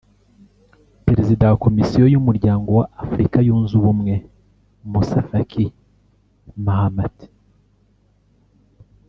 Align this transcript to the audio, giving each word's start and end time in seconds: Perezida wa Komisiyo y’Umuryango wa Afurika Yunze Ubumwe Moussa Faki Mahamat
Perezida 1.05 1.43
wa 1.51 1.57
Komisiyo 1.65 2.03
y’Umuryango 2.13 2.69
wa 2.79 2.85
Afurika 3.03 3.37
Yunze 3.47 3.73
Ubumwe 3.77 4.13
Moussa 4.91 5.19
Faki 5.29 5.65
Mahamat 6.65 7.15